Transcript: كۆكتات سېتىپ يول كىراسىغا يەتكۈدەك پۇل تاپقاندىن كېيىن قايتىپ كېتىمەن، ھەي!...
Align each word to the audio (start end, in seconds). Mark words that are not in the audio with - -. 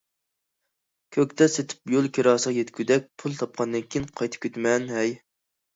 كۆكتات 1.17 1.53
سېتىپ 1.57 1.93
يول 1.97 2.09
كىراسىغا 2.19 2.55
يەتكۈدەك 2.61 3.09
پۇل 3.21 3.39
تاپقاندىن 3.45 3.87
كېيىن 3.93 4.11
قايتىپ 4.21 4.49
كېتىمەن، 4.49 4.95
ھەي!... 4.99 5.19